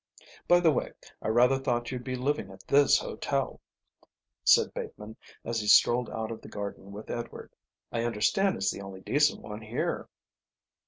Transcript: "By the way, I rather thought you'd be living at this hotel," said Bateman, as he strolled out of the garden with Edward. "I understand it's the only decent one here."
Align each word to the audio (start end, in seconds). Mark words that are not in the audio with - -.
"By 0.47 0.59
the 0.59 0.71
way, 0.71 0.93
I 1.21 1.27
rather 1.27 1.59
thought 1.59 1.91
you'd 1.91 2.03
be 2.03 2.15
living 2.15 2.49
at 2.49 2.65
this 2.65 2.97
hotel," 2.97 3.61
said 4.43 4.73
Bateman, 4.73 5.15
as 5.45 5.61
he 5.61 5.67
strolled 5.67 6.09
out 6.09 6.31
of 6.31 6.41
the 6.41 6.49
garden 6.49 6.91
with 6.91 7.11
Edward. 7.11 7.53
"I 7.91 8.01
understand 8.05 8.55
it's 8.57 8.71
the 8.71 8.81
only 8.81 9.01
decent 9.01 9.41
one 9.43 9.61
here." 9.61 10.09